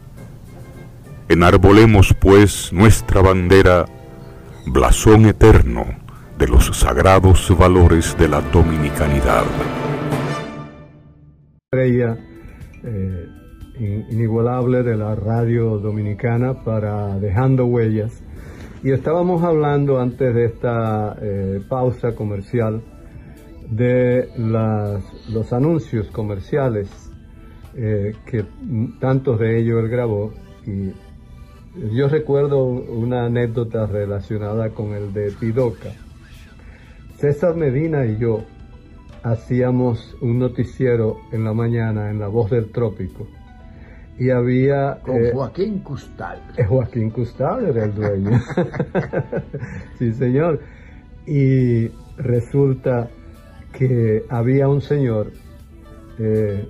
[1.29, 3.85] Enarbolemos pues nuestra bandera,
[4.65, 5.85] blasón eterno
[6.39, 9.43] de los sagrados valores de la dominicanidad.
[11.71, 12.17] Estrella
[12.83, 13.27] eh,
[14.09, 18.23] inigualable de la radio dominicana para Dejando Huellas.
[18.83, 22.81] Y estábamos hablando antes de esta eh, pausa comercial
[23.69, 26.89] de las, los anuncios comerciales
[27.77, 28.43] eh, que
[28.99, 30.33] tantos de ellos él grabó
[30.65, 30.91] y
[31.95, 35.91] yo recuerdo una anécdota relacionada con el de Pidoca.
[37.15, 38.43] César Medina y yo
[39.23, 43.27] hacíamos un noticiero en la mañana en La Voz del Trópico
[44.17, 44.99] y había...
[45.01, 46.41] Con eh, Joaquín Custal.
[46.57, 48.39] Eh, Joaquín Custal era el dueño.
[49.99, 50.59] sí, señor.
[51.25, 53.09] Y resulta
[53.71, 55.31] que había un señor
[56.19, 56.67] eh,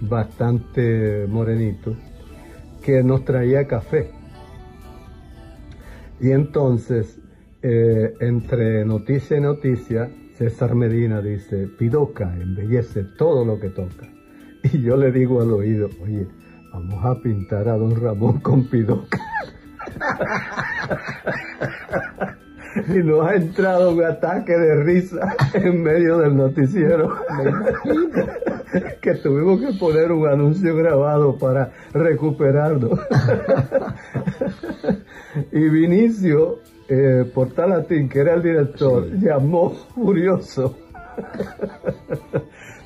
[0.00, 1.96] bastante morenito
[2.82, 4.10] que nos traía café.
[6.20, 7.18] Y entonces,
[7.62, 14.08] eh, entre noticia y noticia, César Medina dice, Pidoca embellece todo lo que toca.
[14.62, 16.26] Y yo le digo al oído, oye,
[16.72, 19.18] vamos a pintar a don Ramón con Pidoca.
[22.88, 27.16] y nos ha entrado un ataque de risa en medio del noticiero.
[29.00, 32.98] que tuvimos que poner un anuncio grabado para recuperarlo.
[35.52, 40.76] y Vinicio eh, Portalatín, que era el director, llamó furioso.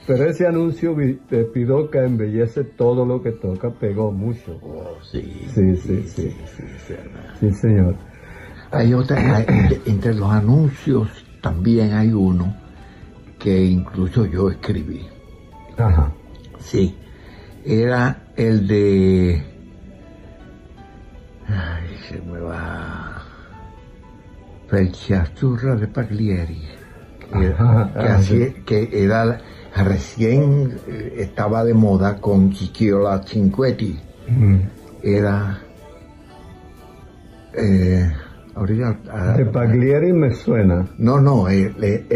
[0.07, 4.59] Pero ese anuncio de Pidoca embellece todo lo que toca, pegó mucho.
[4.62, 6.37] Oh, sí, sí, sí, sí,
[7.40, 7.97] sí, señor.
[8.71, 9.45] Hay otra,
[9.87, 11.09] entre los anuncios
[11.40, 12.55] también hay uno
[13.38, 15.07] que incluso yo escribí.
[15.79, 16.12] Ajá.
[16.59, 16.95] Sí,
[17.64, 19.43] era el de...
[21.47, 23.23] Ay, se me va...
[24.69, 26.62] Felciazurra de Paglieri,
[27.31, 29.40] que, que, era
[29.83, 33.99] recién eh, estaba de moda con Chichiola Cinquetti.
[35.03, 35.61] Era...
[37.57, 38.13] Eh,
[39.37, 40.87] de Paglieri me suena.
[40.99, 42.07] No, no, el, el,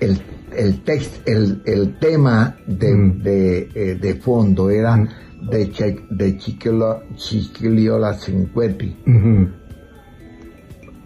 [0.00, 0.82] el, el,
[1.26, 3.22] el, el tema de, mm.
[3.22, 5.08] de, eh, de, fondo era mm.
[5.48, 8.96] de, che, de Chiquiliola Cinquetti.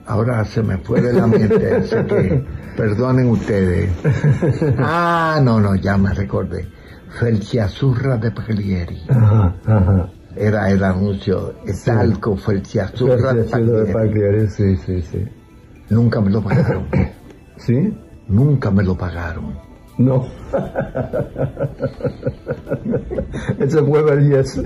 [0.06, 2.42] Ahora se me fue de la mente, así que
[2.76, 3.90] perdonen ustedes.
[4.78, 6.66] Ah, no, no, ya me recordé.
[7.18, 9.02] Felciazurra de Paglieri.
[9.08, 14.48] Ajá, ajá era el anuncio, Talco, Felciazurra de Pagliari.
[14.48, 15.22] Sí, sí, sí.
[15.90, 16.86] Nunca me lo pagaron.
[17.58, 17.94] ¿Sí?
[18.28, 19.52] Nunca me lo pagaron.
[19.98, 20.24] No.
[23.58, 24.62] Ese fue belleza.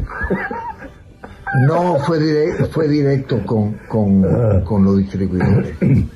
[1.66, 4.22] No, fue, dire- fue directo con, con,
[4.64, 5.76] con los distribuidores.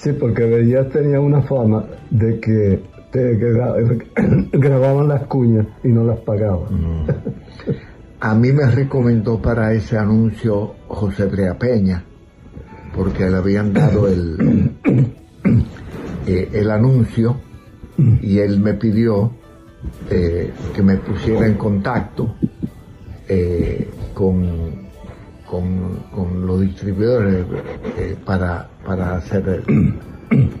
[0.00, 2.80] Sí, porque Bellas tenía una fama de que
[3.10, 4.04] te gra-
[4.52, 7.06] grababan las cuñas y no las pagaban.
[8.20, 12.04] A mí me recomendó para ese anuncio José Brea Peña,
[12.94, 14.72] porque le habían dado el,
[16.26, 17.36] eh, el anuncio
[18.22, 19.32] y él me pidió
[20.10, 22.34] eh, que me pusiera en contacto
[23.28, 24.87] eh, con,
[25.50, 27.44] con, con los distribuidores
[27.96, 29.94] eh, para, para hacer el,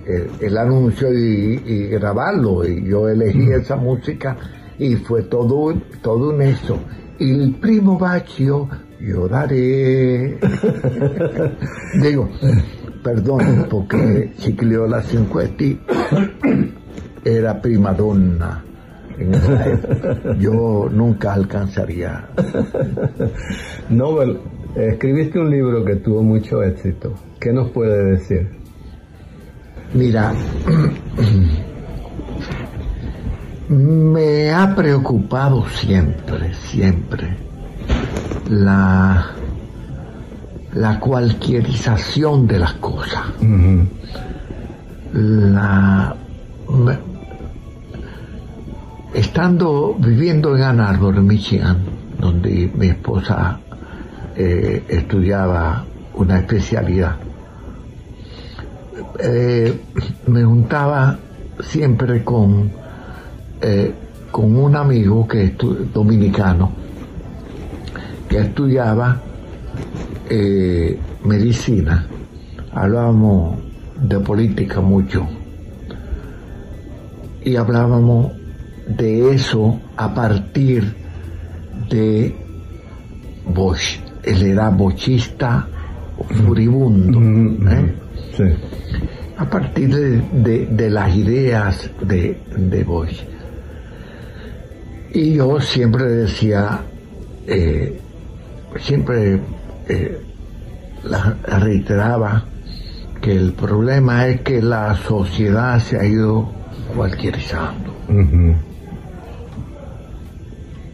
[0.06, 2.66] el- el anuncio y, y grabarlo.
[2.66, 4.36] Y yo elegí esa música
[4.78, 6.78] y fue todo, todo un eso.
[7.20, 8.68] Il primo bacio
[9.00, 10.38] yo daré.
[12.02, 12.28] Digo,
[13.02, 15.80] perdón, porque Cicliola Cinquetti
[17.24, 18.64] era prima donna.
[19.18, 20.34] en esa época.
[20.38, 22.28] Yo nunca alcanzaría.
[23.88, 24.38] Nobel,
[24.76, 27.14] escribiste un libro que tuvo mucho éxito.
[27.40, 28.48] ¿Qué nos puede decir?
[29.94, 30.32] Mira,
[33.68, 37.36] me ha preocupado siempre, siempre
[38.50, 39.26] la,
[40.74, 43.24] la cualquierización de las cosas.
[45.12, 46.14] La,
[46.68, 46.98] me-
[49.14, 51.78] estando viviendo en Ann Arbor, Michigan,
[52.20, 53.58] donde mi esposa
[54.40, 57.16] eh, estudiaba una especialidad,
[59.18, 59.80] eh,
[60.28, 61.18] me juntaba
[61.60, 62.70] siempre con,
[63.60, 63.92] eh,
[64.30, 66.70] con un amigo que estu- dominicano
[68.28, 69.20] que estudiaba
[71.24, 72.06] medicina.
[72.72, 73.58] Hablábamos
[74.00, 75.26] de política mucho
[77.42, 78.32] y hablábamos
[78.86, 80.94] de eso a partir
[81.90, 82.36] de
[83.46, 84.07] Bosch.
[84.28, 85.66] Él era bochista
[86.44, 87.20] furibundo.
[87.70, 87.94] ¿eh?
[88.36, 88.44] Sí.
[89.36, 93.22] a partir de, de- de las ideas de, de Bosch.
[95.12, 96.80] Y yo siempre decía,
[97.46, 97.98] eh,
[98.80, 99.40] siempre
[99.88, 100.20] eh,
[101.04, 102.44] la- reiteraba
[103.20, 106.50] que el problema es que la sociedad se ha ido
[106.96, 107.92] cualquierizando.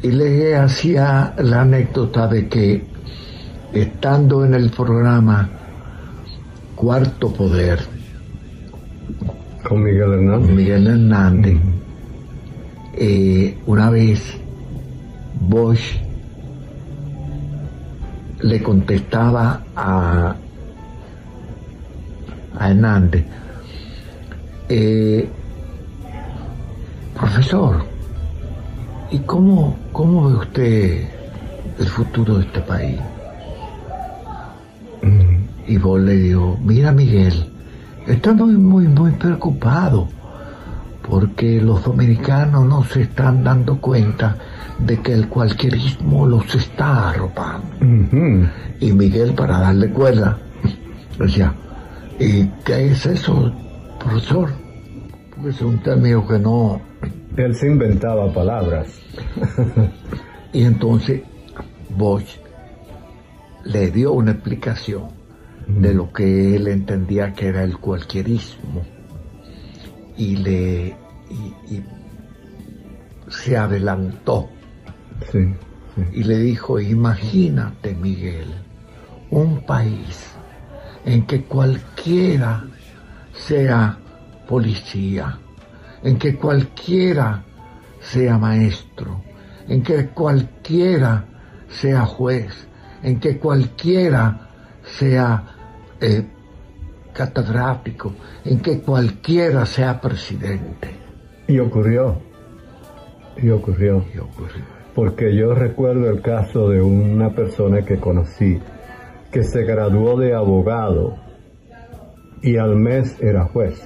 [0.02, 2.84] Y le hacía la anécdota de que
[3.74, 5.48] estando en el programa
[6.76, 7.80] Cuarto Poder,
[9.66, 10.50] Con Miguel Hernández.
[10.50, 11.56] Miguel Hernández,
[12.94, 14.20] eh, una vez
[15.40, 15.96] Bosch
[18.42, 20.36] le contestaba a,
[22.58, 23.24] a Hernández,
[24.68, 25.28] eh,
[27.18, 27.84] profesor,
[29.10, 31.08] ¿y cómo, cómo ve usted
[31.78, 33.00] el futuro de este país?
[35.66, 37.50] Y vos le dijo, mira Miguel,
[38.06, 40.08] estoy muy, muy, muy preocupado
[41.08, 44.36] porque los dominicanos no se están dando cuenta
[44.78, 47.66] de que el cualquierismo los está arropando.
[48.80, 50.38] Y Miguel, para darle cuerda,
[51.18, 51.54] decía,
[52.18, 53.52] ¿y qué es eso,
[53.98, 54.50] profesor?
[55.34, 56.80] Porque es un término que no...
[57.36, 59.00] Él se inventaba palabras.
[60.54, 61.22] Y entonces
[61.90, 62.38] Bosch
[63.64, 65.08] le dio una explicación
[65.66, 68.82] de lo que él entendía que era el cualquierismo
[70.16, 70.96] y le
[71.30, 71.84] y- y
[73.28, 74.48] se adelantó
[75.32, 75.54] Sí.
[76.12, 78.52] y le dijo imagínate Miguel
[79.30, 80.26] un país
[81.04, 82.64] en que cualquiera
[83.32, 83.98] sea
[84.48, 85.38] policía
[86.02, 87.42] en que cualquiera
[88.00, 89.22] sea maestro
[89.68, 91.24] en que cualquiera
[91.68, 92.68] sea juez
[93.02, 94.48] en que cualquiera
[94.98, 95.42] sea
[96.00, 96.26] eh,
[97.12, 98.12] catedrático
[98.44, 100.90] en que cualquiera sea presidente
[101.46, 102.20] Y ocurrió.
[103.36, 104.04] Y ocurrió.
[104.14, 104.64] y ocurrió
[104.94, 108.60] Porque yo recuerdo el caso de una persona que conocí
[109.30, 111.16] que se graduó de abogado
[112.40, 113.82] y al mes era juez.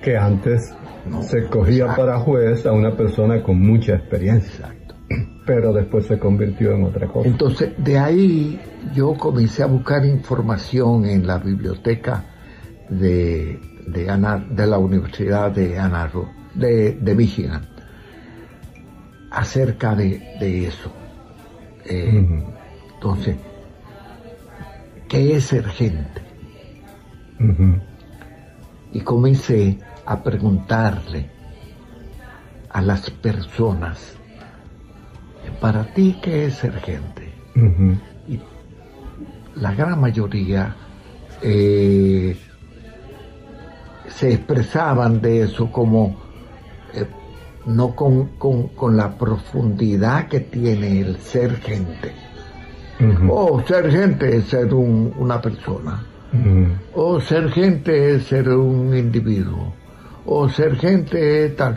[0.00, 0.72] Que antes
[1.22, 4.75] se cogía para juez a una persona con mucha experiencia.
[5.46, 7.28] Pero después se convirtió en otra cosa.
[7.28, 8.60] Entonces, de ahí
[8.94, 12.24] yo comencé a buscar información en la biblioteca
[12.90, 17.62] de, de, Ana- de la Universidad de Ann Arbor, de, de Michigan,
[19.30, 20.90] acerca de, de eso.
[21.84, 22.42] Eh,
[22.94, 23.36] Entonces,
[25.08, 26.22] ¿qué es ser gente?
[28.92, 31.30] Y comencé a preguntarle
[32.70, 34.15] a las personas,
[35.60, 37.32] ¿para ti qué es ser gente?
[38.28, 38.40] Y
[39.56, 40.74] la gran mayoría
[41.42, 42.36] eh,
[44.08, 46.16] se expresaban de eso como
[46.94, 47.04] eh,
[47.66, 52.12] no con, con- con la profundidad que tiene el ser gente.
[53.28, 56.02] O ser gente es ser un- una persona.
[56.94, 59.74] O ser gente es ser un individuo.
[60.24, 61.76] O ser gente es tal.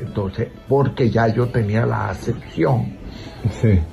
[0.00, 3.00] Entonces, porque ya yo tenía la acepción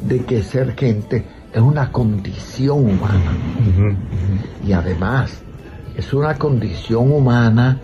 [0.02, 3.34] de que ser gente es una condición humana.
[4.66, 5.42] Y además,
[5.96, 7.80] es una condición humana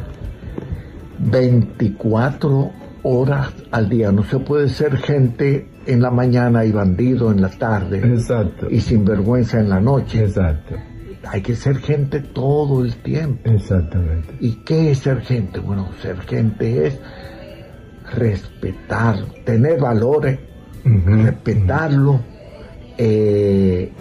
[1.20, 2.72] 24
[3.04, 4.12] horas al día.
[4.12, 8.00] No se puede ser gente en la mañana y bandido en la tarde.
[8.00, 8.68] Exacto.
[8.70, 10.24] Y sinvergüenza en la noche.
[10.24, 10.76] Exacto.
[11.28, 13.50] Hay que ser gente todo el tiempo.
[13.50, 14.36] Exactamente.
[14.40, 15.60] ¿Y qué es ser gente?
[15.60, 17.00] Bueno, ser gente es
[18.14, 20.40] respetar, tener valores,
[21.24, 22.20] respetarlo.
[22.98, 23.92] eh,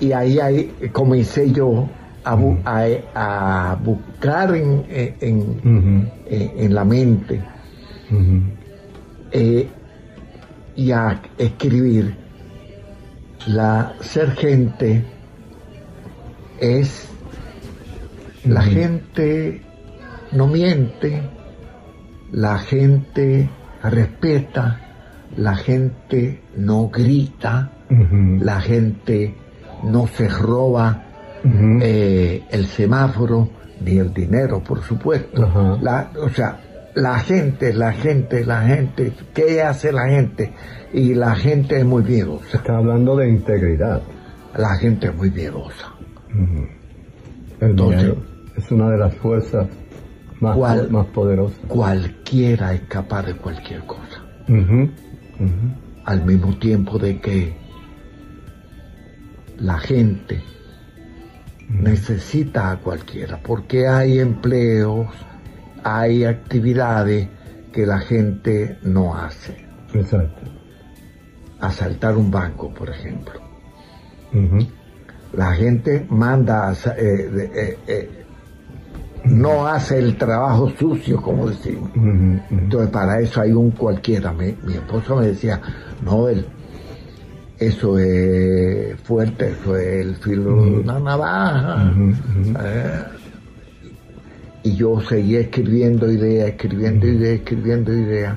[0.00, 1.88] y ahí, ahí comencé yo
[2.24, 5.60] a, bu- a- a buscar en, en- en-
[6.26, 7.40] en- en la mente
[9.32, 9.68] eh,
[10.76, 12.14] y a escribir.
[13.46, 15.02] La ser gente
[16.60, 17.08] es
[18.44, 19.60] la gente
[20.32, 21.22] no miente,
[22.32, 23.48] la gente
[23.82, 24.80] respeta,
[25.36, 27.70] la gente no grita,
[28.40, 29.34] la gente
[29.84, 31.02] no se roba
[31.82, 33.48] eh, el semáforo
[33.84, 35.42] ni el dinero, por supuesto.
[35.82, 36.58] La- o sea,
[36.94, 40.52] la gente, la gente, la gente, ¿qué hace la gente?
[40.92, 42.56] Y la gente es muy miedosa.
[42.56, 44.00] Está hablando de integridad.
[44.56, 45.92] La gente es muy miedosa.
[47.60, 48.14] El Entonces-
[48.56, 49.66] es una de las fuerzas
[50.90, 51.58] más poderosas.
[51.68, 54.22] Cualquiera es capaz de cualquier cosa.
[56.04, 57.56] Al mismo tiempo de que
[59.58, 60.42] la gente
[61.68, 65.08] necesita a cualquiera, porque hay empleos,
[65.82, 67.28] hay actividades
[67.72, 69.66] que la gente no hace.
[69.92, 70.50] Exacto.
[71.60, 73.40] Asaltar un banco, por ejemplo.
[75.32, 78.25] La gente manda, eh, eh, eh,
[79.28, 81.90] no hace el trabajo sucio, como decimos.
[82.50, 84.32] Entonces, para eso hay un cualquiera.
[84.32, 85.60] Mi, mi esposo me decía,
[86.04, 86.46] Noel,
[87.58, 91.92] eso es fuerte, eso es el filo de una navaja.
[92.62, 93.02] Eh,
[94.64, 98.36] y yo seguía escribiendo ideas, escribiendo ideas, escribiendo ideas,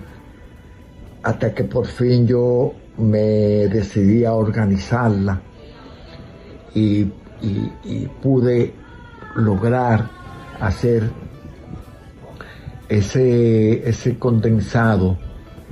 [1.24, 5.42] hasta que por fin yo me decidí a organizarla
[6.76, 7.02] y,
[7.42, 8.74] y- y pude
[9.36, 10.06] lograr
[10.60, 11.10] hacer
[12.90, 15.18] ese, ese condensado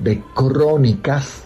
[0.03, 1.43] de crónicas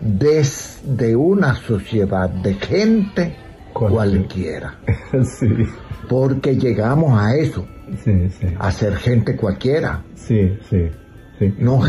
[0.00, 3.36] desde una sociedad de gente
[3.72, 4.78] cualquiera.
[5.38, 5.46] sí.
[6.08, 7.66] Porque llegamos a eso,
[8.04, 8.46] Sí, sí.
[8.58, 10.02] a ser gente cualquiera.
[10.16, 10.88] Sí, sí,
[11.38, 11.54] sí.
[11.58, 11.80] No,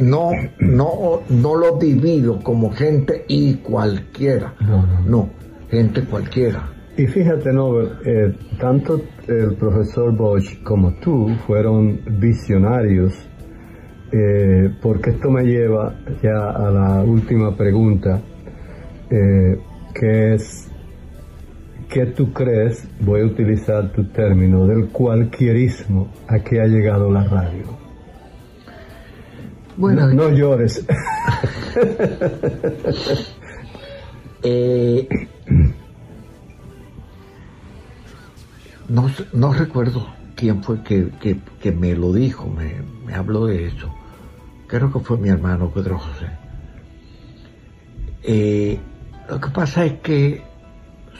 [0.00, 0.30] no,
[0.60, 4.54] no, no lo divido como gente y cualquiera.
[4.60, 5.00] No, no.
[5.06, 5.30] No,
[5.70, 6.68] gente cualquiera.
[6.98, 13.14] Y fíjate, Nobel, eh, tanto el profesor Bosch como tú fueron visionarios,
[14.10, 18.20] eh, porque esto me lleva ya a la última pregunta,
[19.10, 19.60] eh,
[19.94, 20.72] que es,
[21.88, 27.22] ¿qué tú crees, voy a utilizar tu término, del cualquierismo a que ha llegado la
[27.22, 27.78] radio?
[29.76, 30.84] Bueno, no, no llores.
[34.40, 35.08] Eh,
[38.88, 43.66] no, no recuerdo quién fue que, que- que me lo dijo, me, me habló de
[43.66, 43.92] eso.
[44.66, 46.26] Creo que fue mi hermano Pedro José.
[48.22, 48.78] Eh,
[49.28, 50.42] lo que pasa es que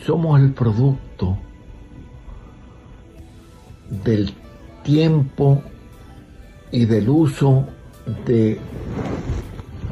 [0.05, 1.39] somos el producto
[4.05, 4.33] del
[4.83, 5.63] tiempo
[6.71, 7.67] y del uso
[8.27, 8.59] de,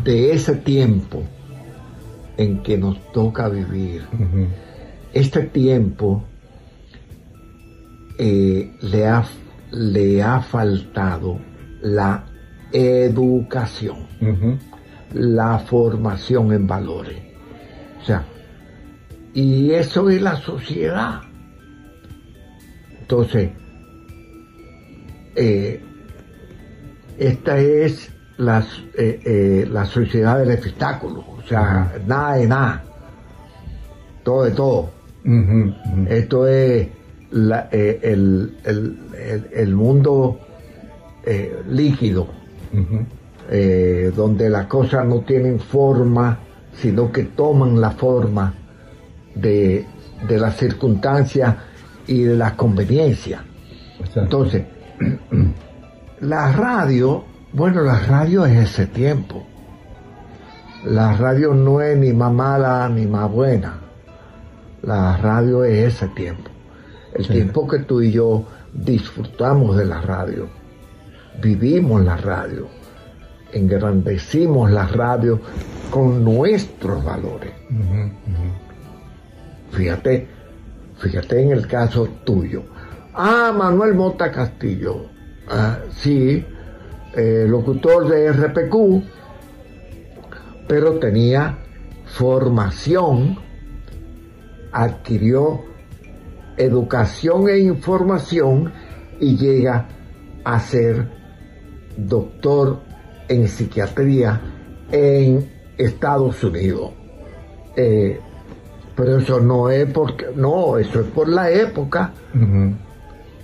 [0.04, 1.22] de ese tiempo
[2.36, 4.04] en que nos toca vivir.
[5.14, 6.22] Este tiempo
[8.18, 9.24] eh, le, ha,
[9.72, 11.38] le ha faltado
[11.82, 12.24] la
[12.72, 14.06] educación,
[15.12, 17.22] la formación en valores.
[18.00, 18.24] O sea,
[19.34, 21.20] y eso es la sociedad.
[23.00, 23.50] Entonces,
[25.36, 25.82] eh,
[27.18, 28.64] esta es la,
[28.96, 32.84] eh, eh, la sociedad del espectáculo, o sea, nada de nada,
[34.24, 34.90] todo de todo.
[36.08, 36.88] Esto es
[37.36, 40.38] la- eh, el, el- el- el mundo
[41.24, 42.26] eh, líquido,
[43.50, 46.38] eh, donde las cosas no tienen forma,
[46.74, 48.54] sino que toman la forma
[49.34, 49.84] de,
[50.28, 51.54] de las circunstancias
[52.06, 53.42] y de las conveniencias.
[54.24, 54.64] Entonces,
[56.20, 59.46] la radio, bueno, la radio es ese tiempo.
[60.84, 63.80] La radio no es ni más mala ni más buena.
[64.82, 66.50] La radio es ese tiempo.
[67.16, 68.44] El tiempo que tú y yo
[68.74, 70.48] disfrutamos de la radio,
[71.40, 72.68] vivimos la radio,
[73.52, 75.40] engrandecimos la radio
[75.90, 77.52] con nuestros valores.
[79.70, 80.28] Fíjate,
[80.98, 82.64] fíjate en el caso tuyo.
[83.14, 85.06] Ah, Manuel Mota Castillo.
[85.48, 86.44] Ah, sí,
[87.14, 89.02] eh, locutor de RPQ,
[90.68, 91.56] pero tenía
[92.04, 93.38] formación,
[94.70, 95.75] adquirió
[96.56, 98.72] educación e información
[99.20, 99.88] y llega
[100.44, 101.08] a ser
[101.96, 102.80] doctor
[103.28, 104.40] en psiquiatría
[104.90, 106.92] en Estados Unidos.
[107.76, 108.18] Eh,
[108.94, 112.12] pero eso no es porque, no, eso es por la época,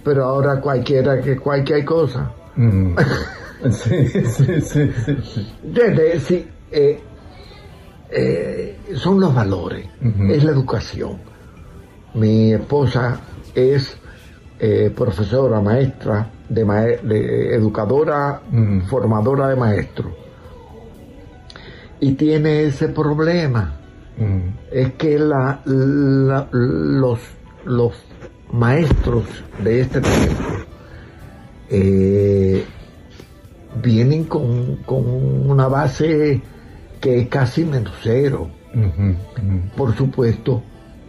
[0.03, 2.33] pero ahora cualquiera que cualquier cosa.
[3.71, 4.91] Sí, sí, sí, sí,
[5.23, 5.53] sí.
[5.63, 7.01] Desde, sí, eh,
[8.11, 9.87] eh, son los valores,
[10.31, 11.19] es la educación.
[12.15, 13.21] Mi esposa
[13.55, 13.97] es
[14.59, 18.43] eh, profesora, maestra, de, educadora,
[18.89, 20.13] formadora de maestros.
[22.01, 23.77] Y tiene ese problema.
[24.71, 27.19] Es que la- la- los,
[27.65, 27.93] los
[28.53, 29.25] maestros
[29.63, 30.43] de este tiempo
[31.71, 32.65] eh,
[33.83, 35.05] vienen con, con
[35.51, 36.43] una base
[37.01, 38.49] que es casi menos cero.
[39.77, 40.63] Por supuesto,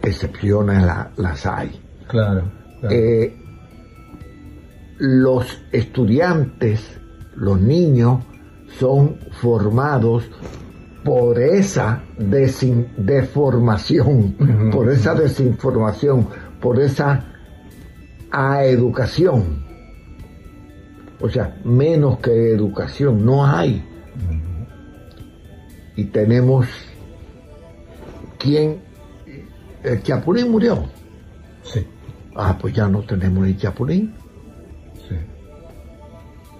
[0.04, 1.80] excepciones la- las hay.
[2.08, 2.42] Claro.
[2.80, 2.94] claro.
[2.94, 3.36] Eh,
[4.98, 6.98] los estudiantes,
[7.36, 8.20] los niños,
[8.78, 10.24] son formados
[11.04, 14.36] por esa desin- deformación,
[14.72, 16.28] por esa desinformación,
[16.60, 17.24] por esa
[18.62, 19.64] educación.
[21.20, 23.82] O sea, menos que educación, no hay.
[25.96, 26.66] Y tenemos
[28.38, 28.78] quien
[29.84, 30.84] el Chapulín murió.
[31.62, 31.86] Sí.
[32.34, 34.14] Ah, pues ya no tenemos el Chapulín.
[35.08, 35.16] Sí.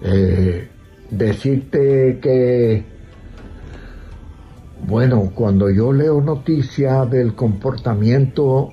[0.03, 0.69] Eh,
[1.11, 2.85] decirte que,
[4.87, 8.73] bueno, cuando yo leo noticias del comportamiento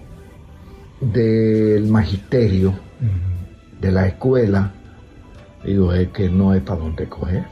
[1.00, 2.74] del magisterio,
[3.80, 4.72] de la escuela,
[5.66, 7.46] digo, es que no hay para dónde coger.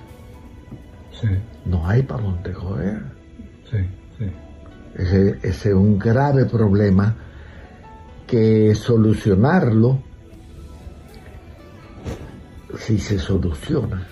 [1.19, 1.27] Sí.
[1.65, 3.01] No hay para dónde coger.
[3.71, 3.77] Sí.
[4.95, 7.15] Ese, ese es un grave problema
[8.27, 9.99] que solucionarlo,
[12.77, 14.07] si se soluciona,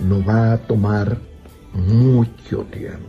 [0.00, 1.18] nos va a tomar
[1.74, 3.08] mucho tiempo.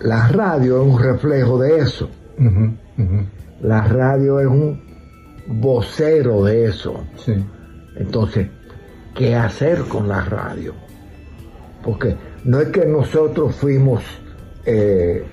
[0.00, 2.08] La radio es un reflejo de eso.
[3.60, 4.80] La radio es un
[5.46, 7.04] vocero de eso.
[7.16, 7.34] Sí.
[7.96, 8.48] Entonces,
[9.14, 10.74] ¿qué hacer con la radio?
[11.82, 14.02] Porque no es que nosotros fuimos
[14.66, 15.24] eh,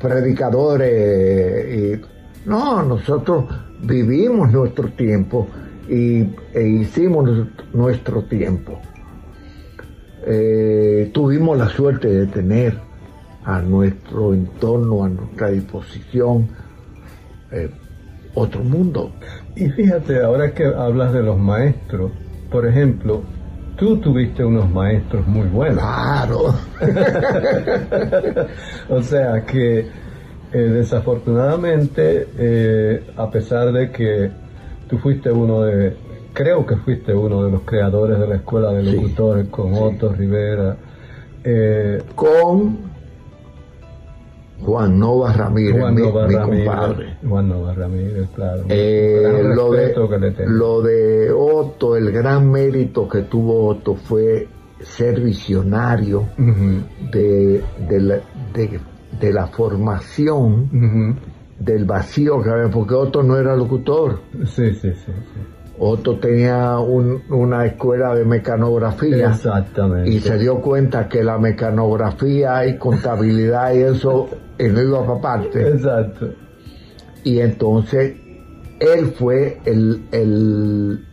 [0.00, 3.44] predicadores y no, nosotros
[3.82, 5.48] vivimos nuestro tiempo
[5.88, 6.22] y,
[6.54, 7.28] e hicimos
[7.72, 8.80] nuestro- tiempo.
[10.26, 12.78] Eh, tuvimos la suerte de tener
[13.44, 16.48] a nuestro entorno, a nuestra disposición,
[17.52, 17.70] eh,
[18.34, 19.12] otro mundo.
[19.54, 22.10] Y fíjate, ahora que hablas de los maestros,
[22.50, 23.22] por ejemplo,
[23.76, 25.78] tú tuviste unos maestros muy buenos.
[25.78, 26.54] Claro.
[28.88, 29.86] o sea que
[30.52, 34.30] eh, desafortunadamente, eh, a pesar de que
[34.88, 35.96] tú fuiste uno de,
[36.32, 40.12] creo que fuiste uno de los creadores de la escuela de Sí, locutores con Otto
[40.12, 40.76] Rivera,
[41.44, 42.95] eh, con
[44.60, 47.16] Juan Nova Ramírez, Juan mi, Nova mi Ramírez, compadre.
[47.28, 48.62] Juan Nova Ramírez, claro.
[48.68, 49.94] Eh, lo, de,
[50.46, 54.48] lo de Otto, el gran mérito que tuvo Otto fue
[54.80, 56.24] ser visionario
[57.12, 58.14] de, de la,
[58.54, 58.80] de-
[59.20, 61.16] de la formación
[61.58, 64.20] del vacío que había, porque Otto no era locutor.
[64.46, 64.92] Sí, sí, sí.
[64.94, 65.12] sí.
[65.78, 70.10] Otto tenía un- una escuela de mecanografía Exactamente.
[70.10, 75.20] y se dio cuenta que la mecanografía y contabilidad y eso eh, no iba para
[75.20, 75.68] parte.
[75.68, 76.30] Exacto.
[77.24, 78.14] Y entonces
[78.80, 81.04] él fue el, el,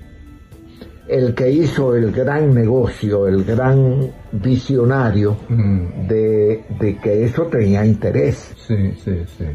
[1.08, 7.86] el que hizo el gran negocio, el gran visionario Mm, de, de que eso tenía
[7.86, 8.54] interés.
[8.68, 9.46] Sí, sí, sí.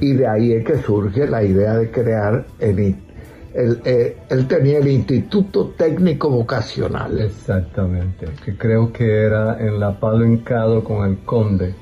[0.00, 2.96] Y de ahí es que surge la idea de crear el,
[3.52, 7.20] eh, él tenía el Instituto Técnico Vocacional.
[7.20, 11.74] Exactamente, que creo que era en la Palo Hincado con el Conde.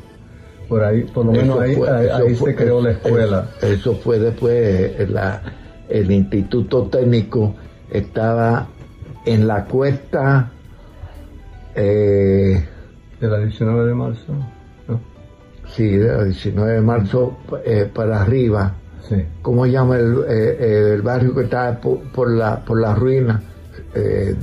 [0.67, 3.51] Por ahí, por lo menos ahí, ahí, se creó la escuela.
[3.63, 5.43] Eso, fue después, eh, la,
[5.89, 7.55] el Instituto Técnico
[7.91, 8.69] estaba
[9.25, 10.51] en la cuesta
[11.75, 12.65] eh,
[13.21, 14.33] de la 19 de marzo.
[14.89, 15.01] ¿no?
[15.69, 17.39] Sí, de la 19 de marzo
[17.95, 18.75] para arriba
[19.43, 23.43] ¿Cómo se llama el, eh, el, barrio que está por, la, por la ruina
[23.95, 24.35] eh,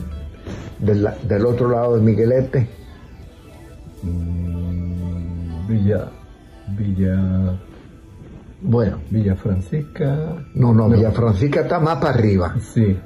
[0.79, 2.67] del, otro lado de Miguelete?
[4.03, 6.09] Mm, Villa.
[6.77, 7.53] Villa.
[8.61, 8.99] Bueno.
[9.09, 10.35] Villa Francisca.
[10.55, 12.55] No, no, Villa Francisca está más para arriba.
[12.59, 12.97] Sí.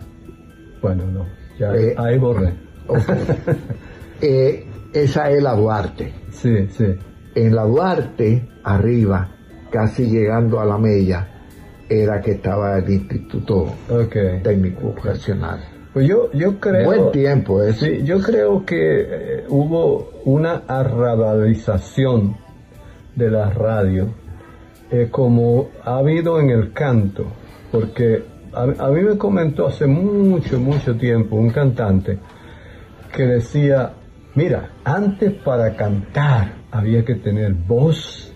[0.82, 1.26] Bueno, no.
[1.60, 2.54] Ya, eh, ahí borré.
[4.94, 6.14] esa es la Duarte.
[6.32, 6.86] Sí, sí.
[7.36, 9.30] En la Duarte, arriba,
[9.70, 11.39] casi llegando a la Mella,
[11.90, 13.74] era que estaba el Instituto
[14.44, 15.60] Técnico Vocacional.
[15.92, 16.86] Pues yo, yo creo...
[16.86, 17.86] Buen tiempo eso.
[17.86, 22.38] Sí, yo creo que eh, hubo una arrabalización
[23.16, 24.08] de la radio,
[24.92, 27.26] eh, como ha habido en el canto,
[27.72, 28.24] porque
[28.54, 32.20] a, a, mí me comentó hace mucho, mucho tiempo un cantante
[33.12, 33.94] que decía,
[34.36, 38.32] mira, antes para cantar había que tener voz,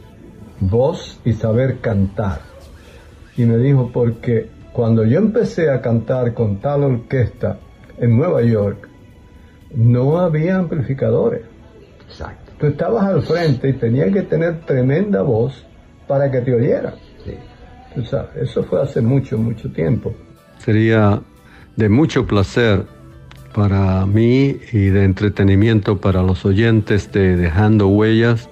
[0.59, 2.52] voz y saber cantar
[3.37, 7.59] y me dijo, porque cuando yo empecé a cantar con tal orquesta
[7.97, 8.89] en Nueva York,
[9.75, 11.41] no había amplificadores.
[12.07, 12.51] Exacto.
[12.59, 15.65] Tú estabas al frente y tenías que tener tremenda voz
[16.07, 16.93] para que te oyeran.
[17.23, 17.35] Sí.
[18.35, 20.13] eso fue hace mucho, mucho tiempo.
[20.59, 21.21] Sería
[21.75, 22.85] de mucho placer
[23.53, 28.49] para mí y de entretenimiento para los oyentes de Dejando Huellas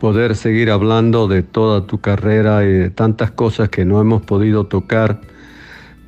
[0.00, 4.66] poder seguir hablando de toda tu carrera y de tantas cosas que no hemos podido
[4.66, 5.20] tocar,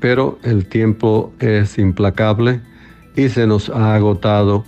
[0.01, 2.63] pero el tiempo es implacable
[3.15, 4.65] y se nos ha agotado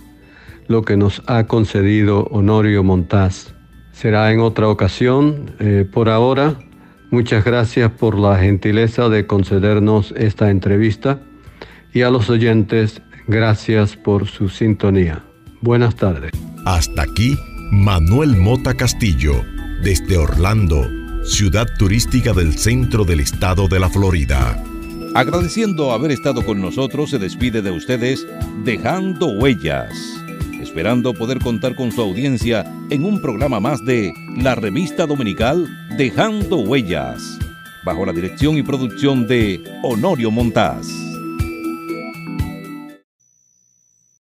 [0.67, 3.53] lo que nos ha concedido Honorio Montaz.
[3.91, 5.51] Será en otra ocasión.
[5.59, 6.55] Eh, por ahora,
[7.11, 11.19] muchas gracias por la gentileza de concedernos esta entrevista
[11.93, 15.23] y a los oyentes, gracias por su sintonía.
[15.61, 16.31] Buenas tardes.
[16.65, 17.35] Hasta aquí
[17.71, 19.43] Manuel Mota Castillo,
[19.81, 20.87] desde Orlando,
[21.23, 24.61] ciudad turística del centro del estado de la Florida.
[25.15, 28.27] Agradeciendo haber estado con nosotros, se despide de ustedes
[28.63, 29.89] dejando huellas,
[30.61, 36.57] esperando poder contar con su audiencia en un programa más de la revista dominical Dejando
[36.57, 37.39] Huellas,
[37.83, 41.04] bajo la dirección y producción de Honorio Montaz.